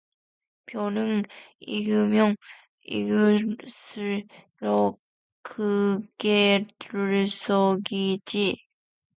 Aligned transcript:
벼는 0.65 1.21
익으면 1.59 2.35
익을수록 2.85 4.27
고개를 5.43 7.27
숙이지. 7.27 8.65